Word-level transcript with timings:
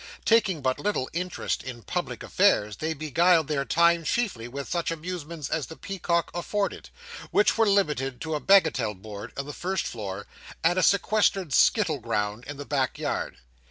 Taking 0.25 0.63
but 0.63 0.79
little 0.79 1.11
interest 1.13 1.61
in 1.61 1.83
public 1.83 2.23
affairs, 2.23 2.77
they 2.77 2.95
beguiled 2.95 3.47
their 3.47 3.65
time 3.65 4.03
chiefly 4.03 4.47
with 4.47 4.67
such 4.67 4.89
amusements 4.89 5.47
as 5.47 5.67
the 5.67 5.75
Peacock 5.77 6.31
afforded, 6.33 6.89
which 7.29 7.55
were 7.55 7.67
limited 7.69 8.19
to 8.21 8.33
a 8.33 8.39
bagatelle 8.39 8.95
board 8.95 9.31
in 9.37 9.45
the 9.45 9.53
first 9.53 9.85
floor, 9.85 10.25
and 10.63 10.79
a 10.79 10.81
sequestered 10.81 11.53
skittle 11.53 11.99
ground 11.99 12.45
in 12.47 12.57
the 12.57 12.65
back 12.65 12.97
yard. 12.97 13.37